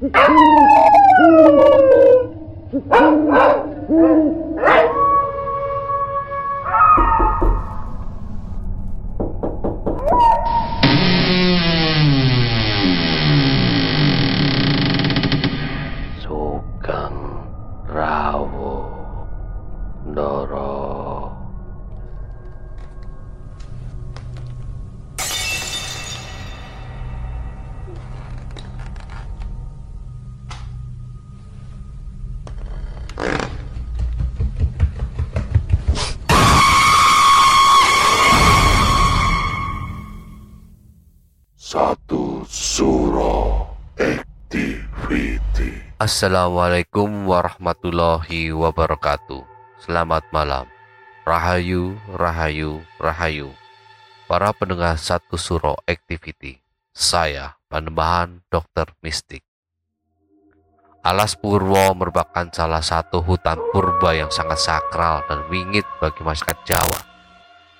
Oh, 0.00 0.06
my 3.28 3.48
God. 3.88 4.47
Assalamualaikum 46.08 47.28
warahmatullahi 47.28 48.48
wabarakatuh. 48.48 49.44
Selamat 49.76 50.24
malam. 50.32 50.64
Rahayu, 51.28 52.00
Rahayu, 52.08 52.80
Rahayu. 52.96 53.52
Para 54.24 54.56
pendengar 54.56 54.96
Satu 54.96 55.36
Suro 55.36 55.76
Activity 55.84 56.64
Saya, 56.96 57.60
Panembahan 57.68 58.40
Dokter 58.48 58.88
Mistik. 59.04 59.44
Alas 61.04 61.36
Purwo 61.36 61.92
merupakan 61.92 62.48
salah 62.56 62.80
satu 62.80 63.20
hutan 63.20 63.60
purba 63.68 64.16
yang 64.16 64.32
sangat 64.32 64.64
sakral 64.64 65.28
dan 65.28 65.44
wingit 65.52 65.84
bagi 66.00 66.24
masyarakat 66.24 66.56
Jawa. 66.64 67.00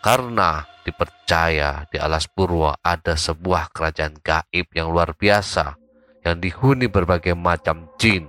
Karena 0.04 0.68
dipercaya 0.84 1.88
di 1.88 1.96
Alas 1.96 2.28
Purwo 2.28 2.76
ada 2.76 3.16
sebuah 3.16 3.72
kerajaan 3.72 4.20
gaib 4.20 4.68
yang 4.76 4.92
luar 4.92 5.16
biasa 5.16 5.87
yang 6.32 6.40
dihuni 6.40 6.86
berbagai 6.86 7.32
macam 7.32 7.88
jin. 7.96 8.28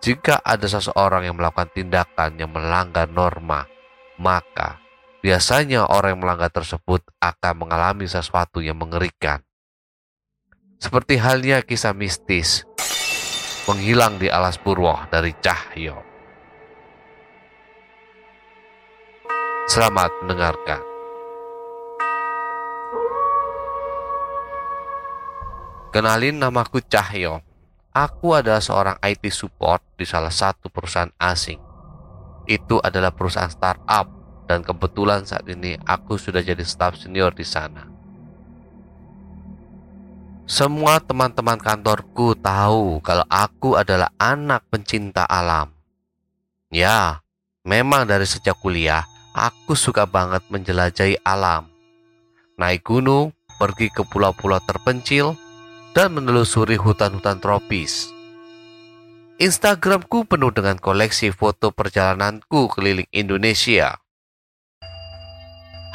Jika 0.00 0.38
ada 0.44 0.64
seseorang 0.70 1.26
yang 1.26 1.34
melakukan 1.34 1.72
tindakan 1.74 2.38
yang 2.38 2.52
melanggar 2.52 3.10
norma, 3.10 3.66
maka 4.20 4.78
biasanya 5.18 5.90
orang 5.90 6.16
yang 6.16 6.22
melanggar 6.22 6.52
tersebut 6.54 7.02
akan 7.18 7.54
mengalami 7.66 8.06
sesuatu 8.06 8.62
yang 8.62 8.78
mengerikan. 8.78 9.42
Seperti 10.76 11.16
halnya 11.18 11.64
kisah 11.64 11.96
mistis 11.96 12.62
menghilang 13.66 14.20
di 14.22 14.30
Alas 14.30 14.60
Purwo 14.60 14.94
dari 15.10 15.34
Cahyo. 15.42 15.98
Selamat 19.66 20.14
mendengarkan. 20.22 20.95
Kenalin 25.96 26.36
namaku 26.36 26.84
Cahyo. 26.84 27.40
Aku 27.88 28.36
adalah 28.36 28.60
seorang 28.60 29.00
IT 29.00 29.32
support 29.32 29.80
di 29.96 30.04
salah 30.04 30.28
satu 30.28 30.68
perusahaan 30.68 31.08
asing. 31.16 31.56
Itu 32.44 32.84
adalah 32.84 33.16
perusahaan 33.16 33.48
startup 33.48 34.04
dan 34.44 34.60
kebetulan 34.60 35.24
saat 35.24 35.48
ini 35.48 35.80
aku 35.88 36.20
sudah 36.20 36.44
jadi 36.44 36.60
staff 36.68 37.00
senior 37.00 37.32
di 37.32 37.48
sana. 37.48 37.88
Semua 40.44 41.00
teman-teman 41.00 41.56
kantorku 41.56 42.36
tahu 42.44 43.00
kalau 43.00 43.24
aku 43.32 43.80
adalah 43.80 44.12
anak 44.20 44.68
pencinta 44.68 45.24
alam. 45.24 45.72
Ya, 46.68 47.24
memang 47.64 48.04
dari 48.04 48.28
sejak 48.28 48.60
kuliah 48.60 49.08
aku 49.32 49.72
suka 49.72 50.04
banget 50.04 50.44
menjelajahi 50.52 51.24
alam. 51.24 51.72
Naik 52.60 52.84
gunung, 52.84 53.32
pergi 53.56 53.88
ke 53.88 54.04
pulau-pulau 54.04 54.60
terpencil, 54.60 55.32
dan 55.96 56.12
menelusuri 56.12 56.76
hutan-hutan 56.76 57.40
tropis. 57.40 58.12
Instagramku 59.40 60.28
penuh 60.28 60.52
dengan 60.52 60.76
koleksi 60.76 61.32
foto 61.32 61.72
perjalananku 61.72 62.68
keliling 62.68 63.08
Indonesia. 63.16 63.96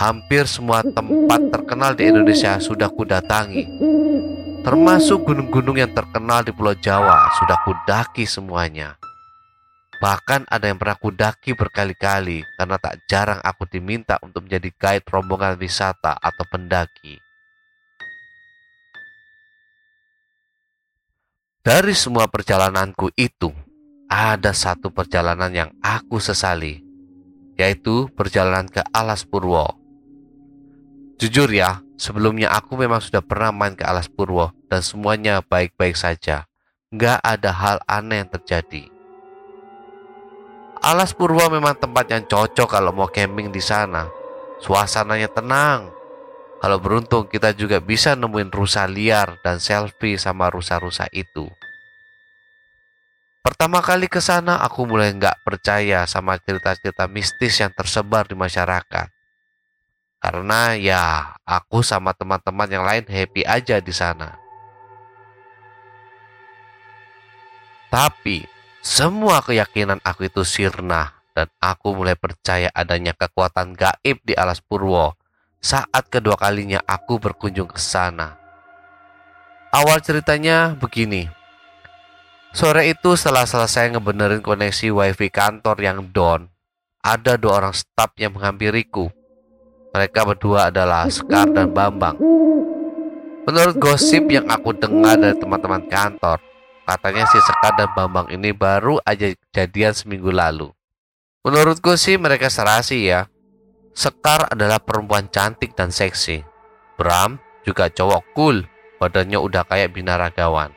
Hampir 0.01 0.49
semua 0.49 0.81
tempat 0.81 1.53
terkenal 1.53 1.93
di 1.93 2.09
Indonesia 2.09 2.57
sudah 2.57 2.89
kudatangi. 2.89 3.69
Termasuk 4.65 5.21
gunung-gunung 5.21 5.77
yang 5.77 5.93
terkenal 5.93 6.41
di 6.41 6.49
Pulau 6.49 6.73
Jawa 6.73 7.29
sudah 7.37 7.61
kudaki 7.61 8.25
semuanya. 8.25 8.97
Bahkan 10.01 10.49
ada 10.49 10.65
yang 10.65 10.81
pernah 10.81 10.97
kudaki 10.97 11.53
berkali-kali 11.53 12.41
karena 12.57 12.81
tak 12.81 13.05
jarang 13.05 13.37
aku 13.45 13.69
diminta 13.69 14.17
untuk 14.25 14.49
menjadi 14.49 14.69
guide 14.81 15.05
rombongan 15.05 15.61
wisata 15.61 16.17
atau 16.17 16.41
pendaki. 16.49 17.21
Dari 21.61 21.93
semua 21.93 22.25
perjalananku 22.25 23.13
itu, 23.13 23.53
ada 24.09 24.49
satu 24.49 24.89
perjalanan 24.89 25.53
yang 25.53 25.69
aku 25.85 26.17
sesali, 26.17 26.81
yaitu 27.53 28.09
perjalanan 28.17 28.65
ke 28.65 28.81
Alas 28.89 29.21
Purwo. 29.21 29.69
Jujur 31.21 31.45
ya, 31.53 31.85
sebelumnya 32.01 32.49
aku 32.49 32.81
memang 32.81 32.97
sudah 32.97 33.21
pernah 33.21 33.53
main 33.53 33.77
ke 33.77 33.85
Alas 33.85 34.09
Purwo 34.09 34.49
dan 34.73 34.81
semuanya 34.81 35.45
baik-baik 35.45 35.93
saja. 35.93 36.49
Nggak 36.89 37.21
ada 37.21 37.53
hal 37.53 37.77
aneh 37.85 38.25
yang 38.25 38.33
terjadi. 38.33 38.89
Alas 40.81 41.13
Purwo 41.13 41.45
memang 41.53 41.77
tempat 41.77 42.09
yang 42.09 42.25
cocok 42.25 42.73
kalau 42.73 42.89
mau 42.89 43.05
camping 43.05 43.53
di 43.53 43.61
sana. 43.61 44.09
Suasananya 44.65 45.29
tenang, 45.29 45.93
kalau 46.61 46.77
beruntung 46.77 47.25
kita 47.25 47.57
juga 47.57 47.81
bisa 47.81 48.13
nemuin 48.13 48.53
rusa 48.53 48.85
liar 48.85 49.41
dan 49.41 49.57
selfie 49.57 50.21
sama 50.21 50.53
rusa-rusa 50.53 51.09
itu. 51.09 51.49
Pertama 53.41 53.81
kali 53.81 54.05
ke 54.05 54.21
sana 54.21 54.61
aku 54.61 54.85
mulai 54.85 55.09
nggak 55.17 55.41
percaya 55.41 56.05
sama 56.05 56.37
cerita-cerita 56.37 57.09
mistis 57.09 57.57
yang 57.57 57.73
tersebar 57.73 58.29
di 58.29 58.37
masyarakat. 58.37 59.09
Karena 60.21 60.77
ya 60.77 61.33
aku 61.49 61.81
sama 61.81 62.13
teman-teman 62.13 62.69
yang 62.69 62.85
lain 62.85 63.09
happy 63.09 63.41
aja 63.41 63.81
di 63.81 63.89
sana. 63.89 64.37
Tapi 67.89 68.45
semua 68.85 69.41
keyakinan 69.41 69.97
aku 70.05 70.29
itu 70.29 70.45
sirna 70.45 71.09
dan 71.33 71.49
aku 71.57 71.97
mulai 71.97 72.13
percaya 72.13 72.69
adanya 72.69 73.17
kekuatan 73.17 73.73
gaib 73.73 74.21
di 74.21 74.37
alas 74.37 74.61
purwo 74.61 75.17
saat 75.61 76.09
kedua 76.09 76.33
kalinya 76.41 76.81
aku 76.89 77.21
berkunjung 77.21 77.69
ke 77.69 77.77
sana. 77.77 78.35
Awal 79.69 80.01
ceritanya 80.01 80.73
begini. 80.73 81.29
Sore 82.51 82.91
itu 82.91 83.15
setelah 83.15 83.47
selesai 83.47 83.95
ngebenerin 83.95 84.43
koneksi 84.43 84.91
wifi 84.91 85.31
kantor 85.31 85.79
yang 85.79 86.03
down, 86.11 86.51
ada 86.99 87.39
dua 87.39 87.63
orang 87.63 87.71
staf 87.77 88.11
yang 88.19 88.35
menghampiriku. 88.35 89.07
Mereka 89.95 90.27
berdua 90.27 90.67
adalah 90.67 91.07
Sekar 91.07 91.47
dan 91.55 91.71
Bambang. 91.71 92.19
Menurut 93.47 93.79
gosip 93.79 94.27
yang 94.27 94.51
aku 94.51 94.75
dengar 94.75 95.15
dari 95.15 95.39
teman-teman 95.39 95.87
kantor, 95.87 96.43
katanya 96.83 97.23
si 97.31 97.39
Sekar 97.39 97.79
dan 97.79 97.87
Bambang 97.95 98.27
ini 98.27 98.51
baru 98.51 98.99
aja 99.07 99.31
jadian 99.55 99.95
seminggu 99.95 100.35
lalu. 100.35 100.67
Menurutku 101.47 101.95
sih 101.95 102.19
mereka 102.19 102.51
serasi 102.51 103.07
ya, 103.07 103.30
Sekar 103.91 104.47
adalah 104.47 104.79
perempuan 104.79 105.27
cantik 105.27 105.75
dan 105.75 105.91
seksi. 105.91 106.41
Bram 106.95 107.37
juga 107.67 107.91
cowok 107.91 108.23
cool, 108.33 108.63
badannya 108.97 109.37
udah 109.37 109.67
kayak 109.67 109.91
binaragawan. 109.91 110.71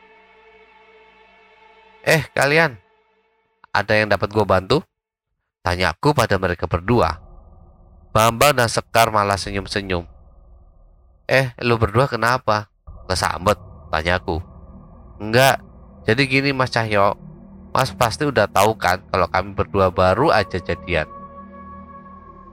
Eh 2.04 2.26
kalian, 2.36 2.76
ada 3.72 3.92
yang 3.96 4.12
dapat 4.12 4.28
gue 4.28 4.44
bantu? 4.44 4.78
Tanyaku 5.64 6.12
pada 6.12 6.36
mereka 6.36 6.68
berdua. 6.68 7.16
Bambang 8.12 8.54
dan 8.60 8.68
Sekar 8.68 9.08
malah 9.08 9.40
senyum-senyum. 9.40 10.04
Eh, 11.24 11.56
lu 11.64 11.80
berdua 11.80 12.04
kenapa? 12.04 12.68
Kesambet, 13.08 13.56
tanyaku. 13.88 14.44
Enggak, 15.16 15.64
jadi 16.04 16.22
gini 16.28 16.50
Mas 16.52 16.68
Cahyo. 16.68 17.16
Mas 17.72 17.90
pasti 17.90 18.28
udah 18.28 18.46
tahu 18.46 18.76
kan 18.76 19.02
kalau 19.08 19.26
kami 19.26 19.56
berdua 19.56 19.88
baru 19.88 20.30
aja 20.30 20.60
jadian. 20.60 21.08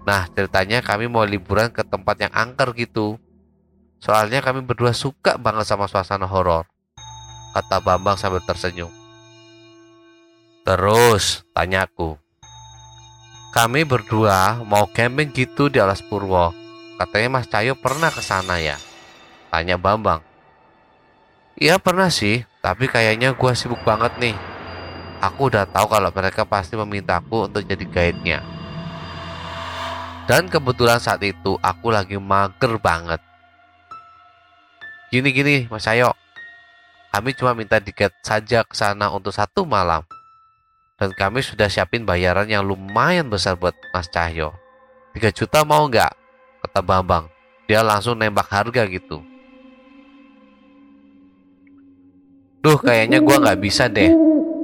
Nah 0.02 0.26
ceritanya 0.34 0.82
kami 0.82 1.06
mau 1.06 1.22
liburan 1.22 1.70
ke 1.70 1.86
tempat 1.86 2.18
yang 2.18 2.34
angker 2.34 2.74
gitu. 2.74 3.22
Soalnya 4.02 4.42
kami 4.42 4.66
berdua 4.66 4.98
suka 4.98 5.38
banget 5.38 5.70
sama 5.70 5.86
suasana 5.86 6.26
horor. 6.26 6.66
Kata 7.54 7.78
Bambang 7.84 8.18
sambil 8.18 8.42
tersenyum. 8.42 8.90
Terus 10.66 11.46
tanyaku. 11.54 12.18
Kami 13.52 13.84
berdua 13.84 14.64
mau 14.64 14.88
camping 14.90 15.30
gitu 15.30 15.68
di 15.68 15.78
Alas 15.78 16.00
Purwo. 16.00 16.56
Katanya 16.98 17.42
Mas 17.42 17.50
Cayo 17.50 17.76
pernah 17.76 18.08
ke 18.08 18.24
sana 18.24 18.62
ya? 18.62 18.80
Tanya 19.52 19.76
Bambang. 19.76 20.24
Iya 21.60 21.78
pernah 21.78 22.08
sih, 22.10 22.48
Tapi 22.62 22.86
kayaknya 22.86 23.34
gue 23.34 23.52
sibuk 23.58 23.82
banget 23.82 24.14
nih. 24.22 24.38
Aku 25.18 25.50
udah 25.50 25.66
tahu 25.66 25.90
kalau 25.90 26.14
mereka 26.14 26.46
pasti 26.46 26.78
memintaku 26.78 27.50
untuk 27.50 27.66
jadi 27.66 27.86
guide-nya. 27.90 28.61
Dan 30.30 30.48
kebetulan 30.48 31.02
saat 31.02 31.22
itu 31.26 31.58
aku 31.60 31.90
lagi 31.90 32.16
mager 32.16 32.78
banget. 32.78 33.22
Gini-gini 35.12 35.68
Mas 35.68 35.90
Ayo, 35.92 36.16
kami 37.12 37.36
cuma 37.36 37.52
minta 37.52 37.82
tiket 37.84 38.16
saja 38.24 38.64
ke 38.64 38.72
sana 38.72 39.12
untuk 39.12 39.36
satu 39.36 39.68
malam. 39.68 40.08
Dan 40.96 41.12
kami 41.18 41.44
sudah 41.44 41.68
siapin 41.68 42.06
bayaran 42.06 42.48
yang 42.48 42.64
lumayan 42.64 43.28
besar 43.28 43.58
buat 43.58 43.76
Mas 43.92 44.08
Cahyo. 44.08 44.56
3 45.18 45.34
juta 45.34 45.66
mau 45.68 45.90
nggak? 45.90 46.14
Kata 46.64 46.80
Bambang. 46.80 47.28
Dia 47.68 47.82
langsung 47.82 48.16
nembak 48.16 48.48
harga 48.48 48.88
gitu. 48.88 49.20
Duh, 52.62 52.78
kayaknya 52.78 53.20
gua 53.20 53.42
nggak 53.42 53.60
bisa 53.60 53.90
deh. 53.90 54.14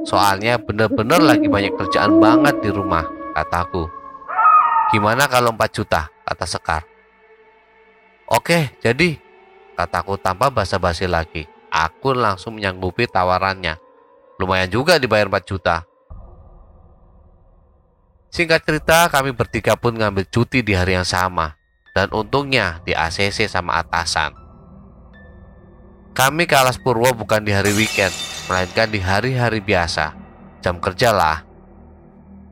Soalnya 0.06 0.62
bener-bener 0.62 1.19
lagi 1.19 1.50
banyak 1.50 1.74
kerjaan 1.75 2.21
banget 2.21 2.56
di 2.62 2.69
rumah, 2.69 3.04
kataku. 3.33 3.96
Gimana 4.87 5.27
kalau 5.27 5.51
4 5.51 5.67
juta, 5.71 6.07
kata 6.23 6.45
Sekar. 6.47 6.83
Oke, 8.27 8.75
jadi, 8.83 9.19
kataku 9.75 10.19
tanpa 10.19 10.51
basa-basi 10.51 11.07
lagi. 11.07 11.47
Aku 11.71 12.15
langsung 12.15 12.55
menyanggupi 12.59 13.07
tawarannya. 13.07 13.75
Lumayan 14.39 14.71
juga 14.71 14.99
dibayar 14.99 15.27
4 15.27 15.43
juta. 15.43 15.83
Singkat 18.27 18.61
cerita, 18.67 19.07
kami 19.07 19.31
bertiga 19.31 19.79
pun 19.79 19.95
ngambil 19.95 20.27
cuti 20.27 20.59
di 20.59 20.75
hari 20.75 20.99
yang 20.99 21.07
sama. 21.07 21.55
Dan 21.95 22.11
untungnya 22.11 22.83
di 22.83 22.93
ACC 22.93 23.49
sama 23.49 23.79
atasan. 23.79 24.35
Kami 26.13 26.45
ke 26.45 26.55
Alas 26.57 26.77
Purwo 26.77 27.13
bukan 27.13 27.41
di 27.41 27.55
hari 27.55 27.73
weekend, 27.73 28.13
melainkan 28.51 28.91
di 28.91 28.99
hari-hari 29.01 29.63
biasa. 29.63 30.13
Jam 30.61 30.77
kerja 30.77 31.15
lah. 31.15 31.46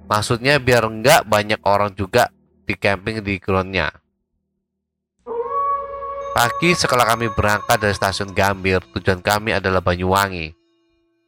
Maksudnya 0.06 0.62
biar 0.62 0.86
enggak 0.86 1.26
banyak 1.26 1.62
orang 1.66 1.94
juga 1.98 2.30
di 2.66 2.78
camping 2.78 3.26
di 3.26 3.42
groundnya. 3.42 3.90
Pagi 6.36 6.76
setelah 6.76 7.08
kami 7.08 7.32
berangkat 7.32 7.80
dari 7.80 7.96
stasiun 7.96 8.36
Gambir, 8.36 8.84
tujuan 8.92 9.24
kami 9.24 9.56
adalah 9.56 9.80
Banyuwangi. 9.80 10.52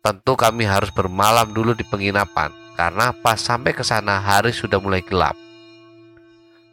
Tentu 0.03 0.35
kami 0.35 0.67
harus 0.67 0.91
bermalam 0.91 1.55
dulu 1.55 1.71
di 1.71 1.87
penginapan, 1.87 2.51
karena 2.75 3.15
pas 3.15 3.39
sampai 3.39 3.71
ke 3.71 3.87
sana 3.87 4.19
hari 4.19 4.51
sudah 4.51 4.83
mulai 4.83 4.99
gelap. 4.99 5.33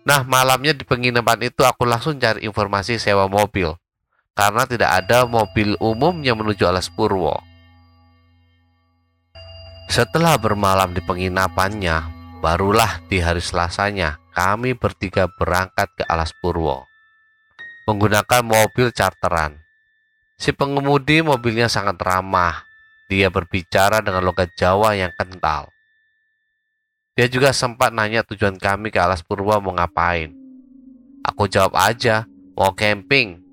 Nah, 0.05 0.27
malamnya 0.27 0.75
di 0.75 0.85
penginapan 0.85 1.49
itu 1.49 1.65
aku 1.65 1.87
langsung 1.87 2.19
cari 2.19 2.45
informasi 2.45 2.99
sewa 3.01 3.31
mobil 3.31 3.73
karena 4.35 4.67
tidak 4.67 4.91
ada 4.91 5.25
mobil 5.25 5.79
umum 5.79 6.19
yang 6.21 6.37
menuju 6.43 6.67
Alas 6.67 6.91
Purwo. 6.91 7.39
Setelah 9.95 10.35
bermalam 10.43 10.91
di 10.91 10.99
penginapannya, 10.99 12.03
barulah 12.43 12.99
di 13.07 13.23
hari 13.23 13.39
Selasanya 13.39 14.19
kami 14.35 14.75
bertiga 14.75 15.31
berangkat 15.39 15.87
ke 15.95 16.03
Alas 16.11 16.35
Purwo 16.35 16.83
menggunakan 17.87 18.43
mobil 18.43 18.91
charteran. 18.91 19.55
Si 20.35 20.51
pengemudi 20.51 21.23
mobilnya 21.23 21.71
sangat 21.71 21.95
ramah. 22.03 22.67
Dia 23.07 23.31
berbicara 23.31 24.03
dengan 24.03 24.27
logat 24.27 24.51
Jawa 24.59 24.99
yang 24.99 25.15
kental. 25.15 25.71
Dia 27.15 27.31
juga 27.31 27.55
sempat 27.55 27.95
nanya 27.95 28.27
tujuan 28.27 28.59
kami 28.59 28.91
ke 28.91 28.99
Alas 28.99 29.23
Purwo 29.23 29.63
mau 29.63 29.79
ngapain. 29.79 30.35
Aku 31.23 31.47
jawab 31.47 31.79
aja, 31.79 32.27
mau 32.59 32.75
camping. 32.75 33.44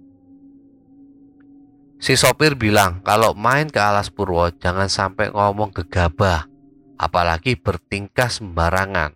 Si 2.01 2.17
sopir 2.17 2.57
bilang 2.57 2.97
kalau 3.05 3.37
main 3.37 3.69
ke 3.69 3.77
Alas 3.77 4.09
Purwo 4.09 4.49
jangan 4.49 4.89
sampai 4.89 5.29
ngomong 5.29 5.69
gegabah, 5.69 6.49
apalagi 6.97 7.53
bertingkah 7.53 8.25
sembarangan. 8.25 9.13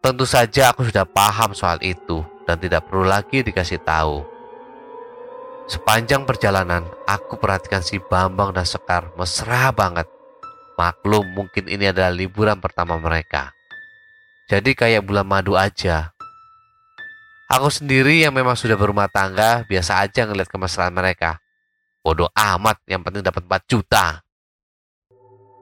Tentu 0.00 0.24
saja 0.24 0.72
aku 0.72 0.88
sudah 0.88 1.04
paham 1.04 1.52
soal 1.52 1.76
itu 1.84 2.24
dan 2.48 2.56
tidak 2.56 2.88
perlu 2.88 3.04
lagi 3.04 3.44
dikasih 3.44 3.84
tahu. 3.84 4.24
Sepanjang 5.68 6.24
perjalanan, 6.24 6.88
aku 7.04 7.36
perhatikan 7.36 7.84
si 7.84 8.00
Bambang 8.00 8.56
dan 8.56 8.64
Sekar 8.64 9.12
mesra 9.20 9.76
banget. 9.76 10.08
Maklum 10.80 11.36
mungkin 11.36 11.68
ini 11.68 11.92
adalah 11.92 12.16
liburan 12.16 12.64
pertama 12.64 12.96
mereka. 12.96 13.52
Jadi 14.48 14.72
kayak 14.72 15.04
bulan 15.04 15.28
madu 15.28 15.52
aja. 15.52 16.11
Aku 17.52 17.68
sendiri 17.68 18.24
yang 18.24 18.32
memang 18.32 18.56
sudah 18.56 18.80
berumah 18.80 19.12
tangga, 19.12 19.68
biasa 19.68 20.00
aja 20.00 20.24
ngeliat 20.24 20.48
kemesraan 20.48 20.96
mereka. 20.96 21.36
Bodoh 22.00 22.32
amat, 22.32 22.80
yang 22.88 23.04
penting 23.04 23.20
dapat 23.20 23.44
4 23.44 23.68
juta. 23.68 24.24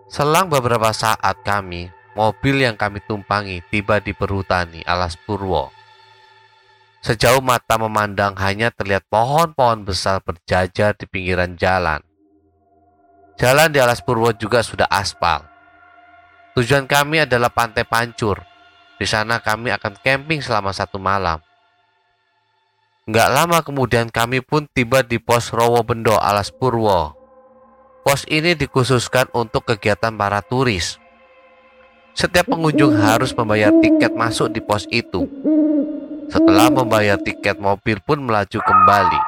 Selang 0.06 0.46
beberapa 0.46 0.94
saat 0.94 1.42
kami, 1.42 1.90
mobil 2.14 2.62
yang 2.62 2.78
kami 2.78 3.02
tumpangi 3.02 3.58
tiba 3.74 3.98
di 3.98 4.14
perhutani 4.14 4.86
alas 4.86 5.18
Purwo. 5.18 5.74
Sejauh 7.02 7.42
mata 7.42 7.74
memandang 7.74 8.38
hanya 8.38 8.70
terlihat 8.70 9.10
pohon-pohon 9.10 9.82
besar 9.82 10.22
berjajar 10.22 10.94
di 10.94 11.10
pinggiran 11.10 11.58
jalan. 11.58 11.98
Jalan 13.34 13.74
di 13.74 13.82
alas 13.82 13.98
Purwo 13.98 14.30
juga 14.30 14.62
sudah 14.62 14.86
aspal. 14.86 15.42
Tujuan 16.54 16.86
kami 16.86 17.26
adalah 17.26 17.50
Pantai 17.50 17.82
Pancur. 17.82 18.46
Di 18.94 19.10
sana 19.10 19.42
kami 19.42 19.74
akan 19.74 19.98
camping 19.98 20.38
selama 20.38 20.70
satu 20.70 21.02
malam. 21.02 21.49
Nggak 23.10 23.26
lama 23.34 23.58
kemudian 23.66 24.06
kami 24.06 24.38
pun 24.38 24.70
tiba 24.70 25.02
di 25.02 25.18
pos 25.18 25.50
Rowo 25.50 25.82
Bendo 25.82 26.14
Alas 26.14 26.54
Purwo. 26.54 27.10
Pos 28.06 28.22
ini 28.30 28.54
dikhususkan 28.54 29.26
untuk 29.34 29.66
kegiatan 29.66 30.14
para 30.14 30.38
turis. 30.46 30.94
Setiap 32.14 32.54
pengunjung 32.54 32.94
harus 32.94 33.34
membayar 33.34 33.74
tiket 33.82 34.14
masuk 34.14 34.54
di 34.54 34.62
pos 34.62 34.86
itu. 34.94 35.26
Setelah 36.30 36.70
membayar 36.70 37.18
tiket, 37.18 37.58
mobil 37.58 37.98
pun 37.98 38.22
melaju 38.22 38.62
kembali. 38.62 39.20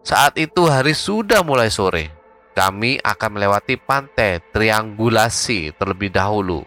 Saat 0.00 0.40
itu 0.40 0.64
hari 0.64 0.96
sudah 0.96 1.44
mulai 1.44 1.68
sore. 1.68 2.08
Kami 2.56 3.04
akan 3.04 3.30
melewati 3.36 3.76
pantai 3.76 4.40
triangulasi 4.48 5.76
terlebih 5.76 6.08
dahulu 6.08 6.64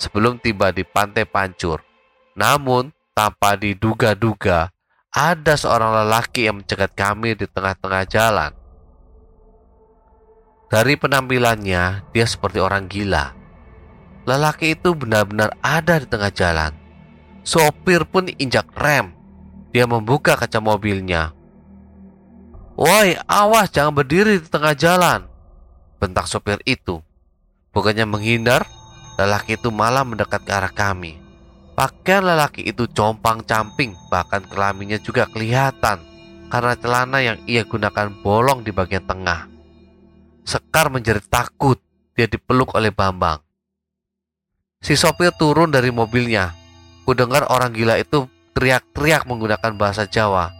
sebelum 0.00 0.40
tiba 0.40 0.72
di 0.72 0.88
pantai 0.88 1.28
Pancur. 1.28 1.84
Namun, 2.32 2.88
tanpa 3.18 3.58
diduga-duga, 3.58 4.70
ada 5.10 5.58
seorang 5.58 6.06
lelaki 6.06 6.46
yang 6.46 6.62
mencegat 6.62 6.94
kami 6.94 7.34
di 7.34 7.50
tengah-tengah 7.50 8.06
jalan. 8.06 8.54
Dari 10.70 10.94
penampilannya, 10.94 12.14
dia 12.14 12.26
seperti 12.30 12.62
orang 12.62 12.86
gila. 12.86 13.34
Lelaki 14.22 14.78
itu 14.78 14.94
benar-benar 14.94 15.50
ada 15.66 15.98
di 15.98 16.06
tengah 16.06 16.30
jalan. 16.30 16.70
Sopir 17.42 18.06
pun 18.06 18.30
injak 18.38 18.70
rem. 18.78 19.10
Dia 19.74 19.90
membuka 19.90 20.38
kaca 20.38 20.62
mobilnya. 20.62 21.34
Woi, 22.78 23.18
awas 23.26 23.74
jangan 23.74 23.98
berdiri 23.98 24.38
di 24.38 24.46
tengah 24.46 24.78
jalan. 24.78 25.26
Bentak 25.98 26.30
sopir 26.30 26.62
itu. 26.62 27.02
Bukannya 27.74 28.06
menghindar, 28.06 28.62
lelaki 29.18 29.58
itu 29.58 29.74
malah 29.74 30.06
mendekat 30.06 30.46
ke 30.46 30.52
arah 30.54 30.70
kami. 30.70 31.27
Pakaian 31.78 32.26
lelaki 32.26 32.66
itu 32.66 32.90
compang-camping, 32.90 33.94
bahkan 34.10 34.42
kelaminnya 34.42 34.98
juga 34.98 35.30
kelihatan 35.30 36.02
karena 36.50 36.74
celana 36.74 37.22
yang 37.22 37.38
ia 37.46 37.62
gunakan 37.62 38.10
bolong 38.18 38.66
di 38.66 38.74
bagian 38.74 39.06
tengah. 39.06 39.46
Sekar 40.42 40.90
menjerit 40.90 41.30
takut, 41.30 41.78
dia 42.18 42.26
dipeluk 42.26 42.74
oleh 42.74 42.90
Bambang. 42.90 43.38
Si 44.82 44.98
sopir 44.98 45.30
turun 45.38 45.70
dari 45.70 45.94
mobilnya. 45.94 46.50
Ku 47.06 47.14
dengar 47.14 47.46
orang 47.46 47.70
gila 47.70 47.94
itu 47.94 48.26
teriak-teriak 48.58 49.30
menggunakan 49.30 49.78
bahasa 49.78 50.10
Jawa. 50.10 50.50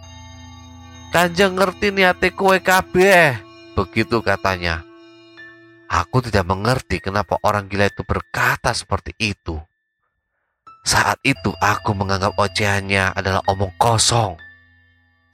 Kanjeng 1.11 1.59
ngerti 1.59 1.91
niate 1.91 2.31
kue 2.31 2.63
kabeh, 2.63 3.35
begitu 3.75 4.23
katanya. 4.23 4.87
Aku 5.91 6.23
tidak 6.23 6.47
mengerti 6.47 7.03
kenapa 7.03 7.35
orang 7.43 7.67
gila 7.67 7.91
itu 7.91 8.07
berkata 8.07 8.71
seperti 8.71 9.11
itu. 9.19 9.59
Saat 10.83 11.19
itu 11.27 11.51
aku 11.59 11.91
menganggap 11.93 12.33
ocehannya 12.39 13.11
adalah 13.13 13.43
omong 13.51 13.73
kosong. 13.77 14.39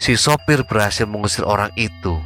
Si 0.02 0.20
sopir 0.20 0.66
berhasil 0.68 1.08
mengusir 1.08 1.48
orang 1.48 1.72
itu. 1.80 2.18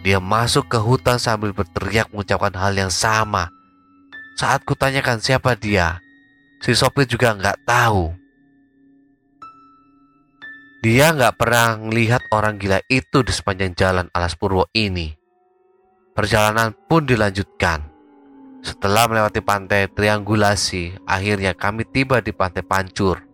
Dia 0.00 0.20
masuk 0.20 0.68
ke 0.68 0.78
hutan 0.80 1.20
sambil 1.20 1.52
berteriak 1.52 2.08
mengucapkan 2.12 2.52
hal 2.56 2.72
yang 2.72 2.92
sama. 2.92 3.52
Saat 4.36 4.64
kutanyakan 4.64 5.20
siapa 5.20 5.52
dia, 5.56 6.00
si 6.64 6.72
sopir 6.72 7.04
juga 7.04 7.36
nggak 7.36 7.68
tahu. 7.68 8.12
Dia 10.80 11.12
nggak 11.12 11.36
pernah 11.36 11.76
melihat 11.76 12.24
orang 12.32 12.56
gila 12.56 12.80
itu 12.88 13.20
di 13.20 13.32
sepanjang 13.36 13.76
jalan 13.76 14.08
Alas 14.16 14.32
Purwo 14.32 14.64
ini. 14.72 15.12
Perjalanan 16.16 16.72
pun 16.88 17.04
dilanjutkan. 17.04 17.89
Setelah 18.60 19.08
melewati 19.08 19.40
pantai 19.40 19.88
triangulasi, 19.88 21.00
akhirnya 21.08 21.56
kami 21.56 21.88
tiba 21.88 22.20
di 22.20 22.32
pantai 22.32 22.60
Pancur. 22.60 23.24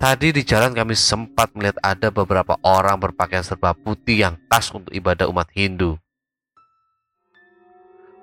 Tadi 0.00 0.32
di 0.32 0.40
jalan 0.46 0.72
kami 0.72 0.96
sempat 0.96 1.52
melihat 1.52 1.76
ada 1.84 2.08
beberapa 2.08 2.56
orang 2.64 2.96
berpakaian 2.96 3.44
serba 3.44 3.76
putih 3.76 4.24
yang 4.24 4.34
khas 4.48 4.72
untuk 4.72 4.94
ibadah 4.96 5.28
umat 5.28 5.50
Hindu. 5.52 6.00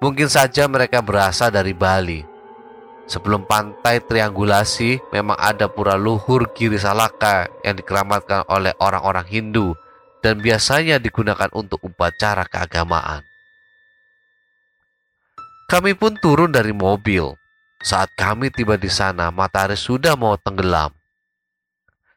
Mungkin 0.01 0.25
saja 0.25 0.65
mereka 0.65 1.05
berasal 1.05 1.53
dari 1.53 1.77
Bali. 1.77 2.25
Sebelum 3.07 3.45
pantai 3.45 4.01
triangulasi, 4.03 4.99
memang 5.13 5.37
ada 5.39 5.69
pura 5.69 5.95
luhur 5.95 6.49
Giri 6.51 6.81
Salaka 6.81 7.47
yang 7.61 7.77
dikeramatkan 7.77 8.49
oleh 8.51 8.73
orang-orang 8.81 9.23
Hindu 9.29 9.77
dan 10.19 10.41
biasanya 10.41 10.97
digunakan 10.97 11.47
untuk 11.53 11.79
upacara 11.85 12.43
keagamaan. 12.49 13.21
Kami 15.67 15.99
pun 15.99 16.15
turun 16.15 16.47
dari 16.47 16.71
mobil. 16.71 17.35
Saat 17.83 18.15
kami 18.15 18.47
tiba 18.47 18.79
di 18.79 18.87
sana, 18.87 19.27
matahari 19.35 19.75
sudah 19.75 20.15
mau 20.15 20.39
tenggelam. 20.39 20.95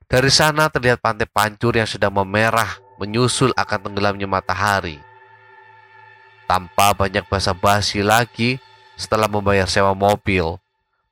Dari 0.07 0.30
sana 0.30 0.71
terlihat 0.71 1.02
pantai 1.02 1.26
pancur 1.26 1.75
yang 1.75 1.90
sedang 1.90 2.14
memerah 2.14 2.78
menyusul 3.02 3.50
akan 3.59 3.90
tenggelamnya 3.90 4.30
matahari. 4.30 5.02
Tanpa 6.47 6.95
banyak 6.95 7.26
basa-basi 7.26 8.07
lagi, 8.07 8.62
setelah 8.95 9.26
membayar 9.26 9.66
sewa 9.66 9.99
mobil, 9.99 10.62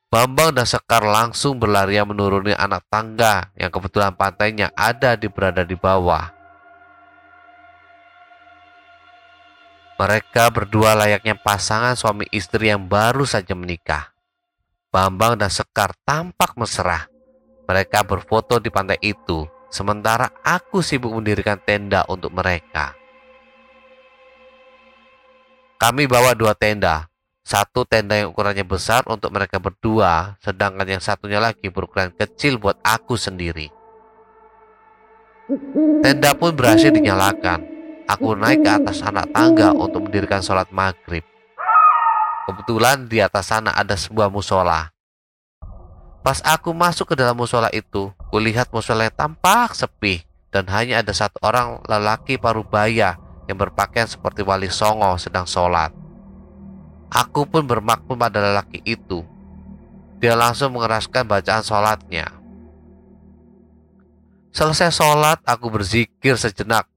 Bambang 0.09 0.55
dan 0.55 0.65
Sekar 0.65 1.05
langsung 1.05 1.61
berlarian 1.61 2.09
menuruni 2.09 2.55
anak 2.55 2.87
tangga 2.89 3.53
yang 3.59 3.69
kebetulan 3.69 4.15
pantainya 4.17 4.73
ada 4.79 5.19
di 5.19 5.27
berada 5.27 5.67
di 5.67 5.77
bawah. 5.77 6.38
Mereka 9.99 10.55
berdua 10.55 10.95
layaknya 10.95 11.35
pasangan 11.35 11.99
suami 11.99 12.31
istri 12.31 12.71
yang 12.71 12.87
baru 12.87 13.27
saja 13.27 13.53
menikah. 13.59 14.15
Bambang 14.95 15.37
dan 15.37 15.51
Sekar 15.51 15.93
tampak 16.07 16.55
mesra 16.55 17.11
mereka 17.69 18.01
berfoto 18.01 18.57
di 18.57 18.73
pantai 18.73 18.97
itu, 19.05 19.45
sementara 19.69 20.33
aku 20.41 20.81
sibuk 20.81 21.13
mendirikan 21.13 21.61
tenda 21.61 22.01
untuk 22.09 22.33
mereka. 22.33 22.97
Kami 25.77 26.09
bawa 26.09 26.33
dua 26.33 26.57
tenda, 26.57 27.13
satu 27.45 27.85
tenda 27.85 28.17
yang 28.17 28.33
ukurannya 28.33 28.65
besar 28.65 29.05
untuk 29.05 29.37
mereka 29.37 29.61
berdua, 29.61 30.41
sedangkan 30.41 30.97
yang 30.97 31.05
satunya 31.05 31.45
lagi 31.45 31.69
berukuran 31.69 32.09
kecil 32.17 32.57
buat 32.57 32.81
aku 32.81 33.21
sendiri. 33.21 33.69
Tenda 36.01 36.33
pun 36.33 36.57
berhasil 36.57 36.89
dinyalakan. 36.89 37.78
Aku 38.09 38.33
naik 38.33 38.65
ke 38.65 38.71
atas 38.73 39.05
anak 39.05 39.29
tangga 39.37 39.77
untuk 39.77 40.09
mendirikan 40.09 40.41
sholat 40.41 40.73
maghrib. 40.73 41.21
Kebetulan 42.49 43.05
di 43.05 43.21
atas 43.21 43.53
sana 43.53 43.77
ada 43.77 43.93
sebuah 43.93 44.33
musola. 44.33 44.89
Pas 46.25 46.41
aku 46.41 46.73
masuk 46.73 47.13
ke 47.13 47.15
dalam 47.21 47.37
musola 47.37 47.69
itu, 47.69 48.09
kulihat 48.33 48.73
musola 48.73 49.05
yang 49.05 49.13
tampak 49.13 49.77
sepi 49.77 50.25
dan 50.49 50.65
hanya 50.73 51.05
ada 51.05 51.13
satu 51.13 51.37
orang 51.45 51.85
lelaki 51.85 52.41
parubaya 52.41 53.21
yang 53.45 53.61
berpakaian 53.61 54.09
seperti 54.09 54.41
wali 54.41 54.73
songo 54.73 55.21
sedang 55.21 55.45
sholat. 55.45 55.93
Aku 57.13 57.45
pun 57.45 57.69
bermakmum 57.69 58.17
pada 58.17 58.41
lelaki 58.41 58.81
itu. 58.89 59.21
Dia 60.17 60.33
langsung 60.33 60.73
mengeraskan 60.77 61.29
bacaan 61.29 61.61
sholatnya. 61.61 62.29
Selesai 64.53 64.97
sholat, 64.97 65.45
aku 65.45 65.69
berzikir 65.69 66.41
sejenak. 66.41 66.89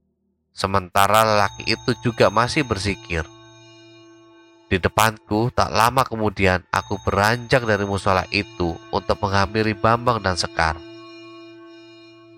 Sementara 0.52 1.24
lelaki 1.24 1.64
itu 1.64 1.96
juga 2.04 2.28
masih 2.28 2.68
berzikir. 2.68 3.24
Di 4.72 4.80
depanku, 4.80 5.52
tak 5.52 5.68
lama 5.68 6.08
kemudian 6.08 6.64
aku 6.72 6.96
beranjak 7.04 7.68
dari 7.68 7.84
musola 7.84 8.24
itu 8.32 8.76
untuk 8.92 9.20
menghampiri 9.20 9.76
Bambang 9.76 10.24
dan 10.24 10.40
Sekar. 10.40 10.80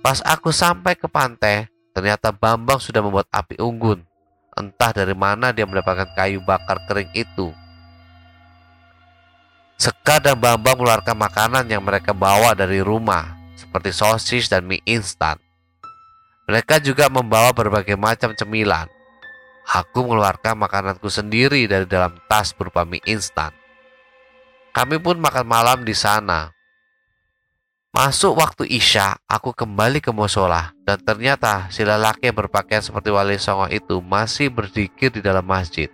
Pas 0.01 0.17
aku 0.25 0.49
sampai 0.49 0.97
ke 0.97 1.05
pantai, 1.05 1.69
ternyata 1.93 2.33
Bambang 2.33 2.81
sudah 2.81 3.05
membuat 3.05 3.29
api 3.29 3.61
unggun. 3.61 4.01
Entah 4.57 4.93
dari 4.93 5.13
mana 5.13 5.53
dia 5.53 5.65
mendapatkan 5.69 6.09
kayu 6.17 6.41
bakar 6.41 6.81
kering 6.89 7.13
itu. 7.13 7.53
Sekar 9.77 10.23
dan 10.23 10.39
Bambang 10.39 10.79
mengeluarkan 10.79 11.17
makanan 11.17 11.65
yang 11.69 11.85
mereka 11.85 12.17
bawa 12.17 12.57
dari 12.57 12.81
rumah, 12.81 13.35
seperti 13.57 13.93
sosis 13.93 14.49
dan 14.49 14.65
mie 14.65 14.81
instan. 14.89 15.42
Mereka 16.43 16.83
juga 16.83 17.07
membawa 17.07 17.55
berbagai 17.55 17.95
macam 17.95 18.35
cemilan, 18.35 18.91
Aku 19.63 20.03
mengeluarkan 20.03 20.59
makananku 20.59 21.07
sendiri 21.07 21.63
dari 21.71 21.87
dalam 21.87 22.19
tas 22.27 22.51
berupa 22.51 22.83
mie 22.83 22.99
instan. 23.07 23.55
Kami 24.75 24.99
pun 24.99 25.15
makan 25.23 25.47
malam 25.47 25.79
di 25.87 25.95
sana. 25.95 26.51
Masuk 27.93 28.33
waktu 28.33 28.65
Isya, 28.73 29.21
aku 29.29 29.53
kembali 29.53 30.01
ke 30.01 30.09
musola 30.09 30.73
dan 30.81 30.97
ternyata 30.97 31.69
si 31.69 31.85
lelaki 31.85 32.25
yang 32.25 32.41
berpakaian 32.41 32.81
seperti 32.81 33.13
wali 33.13 33.37
songo 33.37 33.69
itu 33.69 34.01
masih 34.01 34.49
berzikir 34.49 35.13
di 35.13 35.21
dalam 35.21 35.45
masjid. 35.45 35.93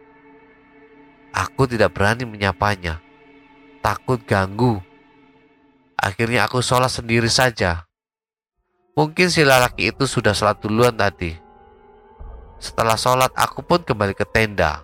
Aku 1.35 1.67
tidak 1.67 1.93
berani 1.93 2.23
menyapanya, 2.23 3.03
takut 3.83 4.23
ganggu. 4.23 4.79
Akhirnya 5.99 6.47
aku 6.47 6.63
sholat 6.63 6.89
sendiri 6.89 7.27
saja. 7.27 7.88
Mungkin 8.99 9.31
si 9.31 9.47
lelaki 9.47 9.95
itu 9.95 10.03
sudah 10.03 10.35
sholat 10.35 10.59
duluan 10.59 10.91
tadi 10.91 11.47
setelah 12.59 12.99
sholat, 12.99 13.31
aku 13.39 13.63
pun 13.63 13.79
kembali 13.79 14.11
ke 14.11 14.27
tenda. 14.27 14.83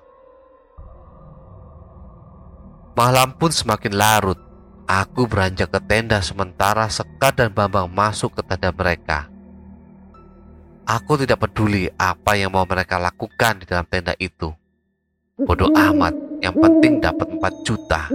Malam 2.96 3.36
pun 3.36 3.52
semakin 3.52 3.92
larut. 3.92 4.40
Aku 4.88 5.28
beranjak 5.28 5.76
ke 5.76 5.82
tenda 5.84 6.24
sementara 6.24 6.88
Sekar 6.88 7.36
dan 7.36 7.52
Bambang 7.52 7.92
masuk 7.92 8.40
ke 8.40 8.42
tenda 8.48 8.72
mereka. 8.72 9.28
Aku 10.88 11.20
tidak 11.20 11.44
peduli 11.44 11.92
apa 12.00 12.40
yang 12.40 12.56
mau 12.56 12.64
mereka 12.64 12.96
lakukan 12.96 13.60
di 13.60 13.66
dalam 13.68 13.84
tenda 13.92 14.16
itu. 14.16 14.54
Bodoh 15.36 15.68
amat, 15.76 16.16
yang 16.40 16.56
penting 16.56 17.04
dapat 17.04 17.28
4 17.28 17.68
juta. 17.68 18.08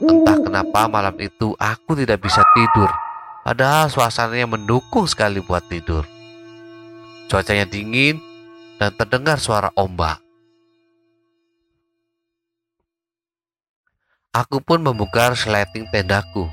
Entah 0.00 0.38
kenapa 0.42 0.90
malam 0.90 1.14
itu 1.22 1.54
aku 1.60 1.94
tidak 1.94 2.24
bisa 2.24 2.42
tidur. 2.56 2.90
Padahal 3.40 3.88
suasananya 3.88 4.44
mendukung 4.44 5.08
sekali 5.08 5.40
buat 5.40 5.64
tidur. 5.66 6.04
Cuacanya 7.30 7.64
dingin, 7.64 8.20
dan 8.80 8.96
terdengar 8.96 9.36
suara 9.36 9.68
ombak. 9.76 10.16
Aku 14.32 14.64
pun 14.64 14.80
membuka 14.80 15.36
sleting 15.36 15.90
tendaku 15.92 16.48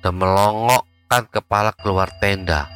dan 0.00 0.16
melongokkan 0.16 1.28
kepala 1.28 1.76
keluar 1.76 2.08
tenda. 2.16 2.70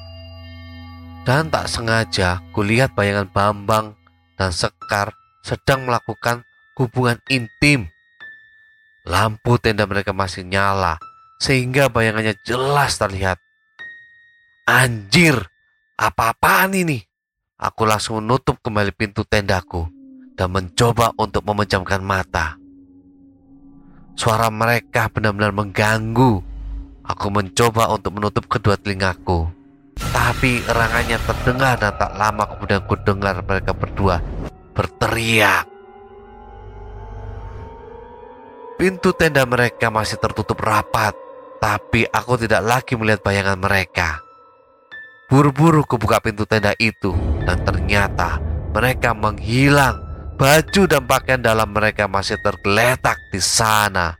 Dan 1.23 1.49
tak 1.49 1.71
sengaja 1.71 2.43
kulihat 2.51 2.93
bayangan 2.99 3.31
Bambang 3.31 3.87
dan 4.35 4.51
Sekar 4.51 5.15
sedang 5.47 5.87
melakukan 5.87 6.43
hubungan 6.75 7.17
intim. 7.31 7.89
Lampu 9.07 9.55
tenda 9.63 9.87
mereka 9.87 10.11
masih 10.11 10.43
nyala 10.43 10.99
sehingga 11.43 11.91
bayangannya 11.91 12.39
jelas 12.47 13.03
terlihat. 13.03 13.43
Anjir, 14.71 15.35
apa-apaan 15.99 16.79
ini? 16.79 17.03
Aku 17.59 17.83
langsung 17.83 18.23
menutup 18.23 18.63
kembali 18.63 18.95
pintu 18.95 19.27
tendaku 19.27 19.91
dan 20.39 20.55
mencoba 20.55 21.11
untuk 21.19 21.43
memejamkan 21.43 21.99
mata. 21.99 22.55
Suara 24.15 24.55
mereka 24.55 25.11
benar-benar 25.11 25.51
mengganggu. 25.51 26.33
Aku 27.03 27.27
mencoba 27.35 27.91
untuk 27.91 28.15
menutup 28.15 28.47
kedua 28.47 28.79
telingaku. 28.79 29.51
Tapi 29.99 30.63
erangannya 30.63 31.19
terdengar 31.27 31.75
dan 31.83 31.99
tak 31.99 32.15
lama 32.15 32.47
kemudian 32.47 32.87
ku 32.87 32.95
dengar 33.03 33.43
mereka 33.43 33.75
berdua 33.75 34.23
berteriak. 34.73 35.67
Pintu 38.79 39.15
tenda 39.15 39.47
mereka 39.47 39.93
masih 39.95 40.19
tertutup 40.19 40.59
rapat, 40.59 41.15
tapi 41.63 42.03
aku 42.11 42.43
tidak 42.43 42.67
lagi 42.67 42.99
melihat 42.99 43.23
bayangan 43.23 43.55
mereka. 43.55 44.19
Buru-buru 45.31 45.87
kubuka 45.87 46.19
pintu 46.19 46.43
tenda 46.43 46.75
itu 46.83 47.15
dan 47.47 47.63
ternyata 47.63 48.43
mereka 48.75 49.15
menghilang. 49.15 50.11
Baju 50.33 50.91
dan 50.91 51.07
pakaian 51.07 51.39
dalam 51.39 51.71
mereka 51.71 52.11
masih 52.11 52.35
tergeletak 52.43 53.15
di 53.31 53.39
sana. 53.39 54.19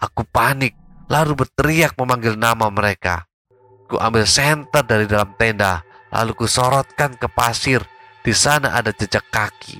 Aku 0.00 0.24
panik 0.24 0.72
lalu 1.12 1.44
berteriak 1.44 1.92
memanggil 2.00 2.40
nama 2.40 2.72
mereka. 2.72 3.28
Ku 3.92 4.00
ambil 4.00 4.24
senter 4.24 4.80
dari 4.88 5.04
dalam 5.04 5.36
tenda 5.36 5.84
lalu 6.08 6.32
ku 6.32 6.48
sorotkan 6.48 7.12
ke 7.20 7.28
pasir. 7.28 7.84
Di 8.24 8.32
sana 8.32 8.72
ada 8.72 8.88
jejak 8.88 9.28
kaki. 9.28 9.76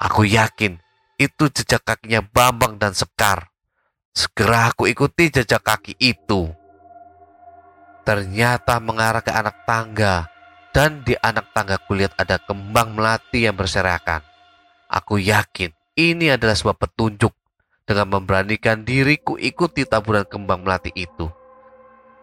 Aku 0.00 0.24
yakin 0.24 0.80
itu 1.20 1.52
jejak 1.52 1.84
kakinya 1.84 2.24
Bambang 2.24 2.80
dan 2.80 2.96
Sekar. 2.96 3.55
Segera 4.16 4.72
aku 4.72 4.88
ikuti 4.88 5.28
jejak 5.28 5.60
kaki 5.60 5.92
itu 6.00 6.48
ternyata 8.00 8.80
mengarah 8.80 9.20
ke 9.20 9.28
anak 9.28 9.68
tangga 9.68 10.24
dan 10.72 11.04
di 11.04 11.12
anak 11.20 11.52
tangga 11.52 11.76
kulihat 11.84 12.16
ada 12.16 12.40
kembang 12.40 12.96
melati 12.96 13.44
yang 13.44 13.60
berserakan. 13.60 14.24
Aku 14.88 15.20
yakin 15.20 15.68
ini 16.00 16.32
adalah 16.32 16.56
sebuah 16.56 16.80
petunjuk 16.80 17.28
dengan 17.84 18.16
memberanikan 18.16 18.88
diriku 18.88 19.36
ikuti 19.36 19.84
taburan 19.84 20.24
kembang 20.24 20.64
melati 20.64 20.96
itu. 20.96 21.28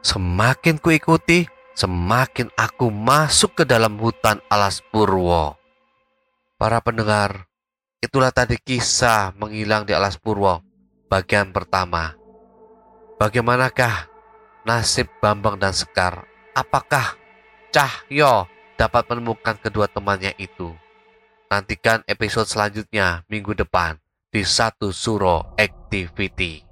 Semakin 0.01 0.81
kuikuti, 0.81 1.45
semakin 1.77 2.49
aku 2.57 2.89
masuk 2.89 3.61
ke 3.61 3.63
dalam 3.69 4.01
hutan 4.01 4.41
alas 4.49 4.81
purwo. 4.81 5.61
Para 6.57 6.81
pendengar, 6.81 7.45
itulah 8.01 8.33
tadi 8.33 8.57
kisah 8.57 9.37
menghilang 9.37 9.85
di 9.85 9.93
alas 9.93 10.17
purwo 10.17 10.72
bagian 11.13 11.53
pertama. 11.53 12.17
Bagaimanakah 13.21 14.09
nasib 14.65 15.05
Bambang 15.21 15.61
dan 15.61 15.69
Sekar? 15.69 16.25
Apakah 16.57 17.13
Cahyo 17.69 18.49
dapat 18.73 19.05
menemukan 19.13 19.61
kedua 19.61 19.85
temannya 19.85 20.33
itu? 20.41 20.73
Nantikan 21.53 22.01
episode 22.09 22.49
selanjutnya 22.49 23.21
minggu 23.29 23.53
depan 23.53 24.01
di 24.33 24.41
Satu 24.41 24.89
Suro 24.89 25.53
Activity. 25.53 26.65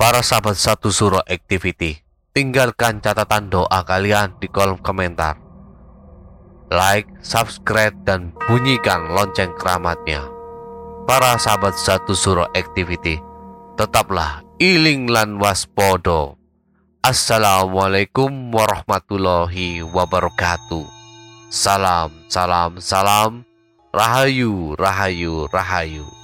Para 0.00 0.24
sahabat 0.24 0.56
Satu 0.56 0.88
Suro 0.88 1.20
Activity, 1.28 2.00
tinggalkan 2.32 3.04
catatan 3.04 3.52
doa 3.52 3.84
kalian 3.84 4.40
di 4.40 4.48
kolom 4.48 4.80
komentar 4.80 5.36
like, 6.72 7.04
subscribe, 7.20 7.92
dan 8.08 8.32
bunyikan 8.48 9.12
lonceng 9.12 9.52
keramatnya. 9.60 10.31
Para 11.02 11.34
sahabat 11.34 11.74
satu 11.74 12.14
suro 12.14 12.46
activity, 12.54 13.18
tetaplah 13.74 14.46
iling 14.62 15.10
lan 15.10 15.34
waspodo. 15.42 16.38
Assalamualaikum 17.02 18.54
warahmatullahi 18.54 19.82
wabarakatuh. 19.82 20.86
Salam, 21.50 22.14
salam, 22.30 22.78
salam. 22.78 23.42
Rahayu, 23.90 24.78
rahayu, 24.78 25.50
rahayu. 25.50 26.21